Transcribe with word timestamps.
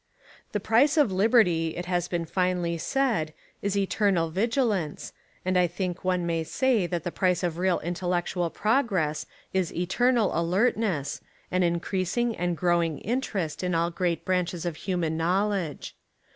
The 0.51 0.59
price 0.59 0.97
of 0.97 1.11
liberty, 1.11 1.77
it 1.77 1.85
has 1.85 2.07
been 2.07 2.25
finely 2.25 2.75
said, 2.79 3.35
is 3.61 3.77
eternal 3.77 4.31
vigilance, 4.31 5.13
and 5.45 5.59
I 5.59 5.67
think 5.67 6.03
one 6.03 6.25
may 6.25 6.43
say 6.43 6.87
that 6.87 7.03
the 7.03 7.11
8i 7.11 7.13
Essays 7.13 7.13
and 7.13 7.13
Literary 7.13 7.13
Studies 7.13 7.19
price 7.19 7.43
of 7.53 7.57
real 7.59 7.79
intellectual 7.87 8.49
progress 8.49 9.25
is 9.53 9.71
eternal 9.71 10.31
alertness, 10.33 11.21
an 11.51 11.61
increasing 11.61 12.35
and 12.35 12.57
growing 12.57 12.97
interest 13.01 13.63
in 13.63 13.75
all 13.75 13.91
great 13.91 14.25
branches 14.25 14.65
of 14.65 14.75
human 14.77 15.17
knowledge. 15.17 15.95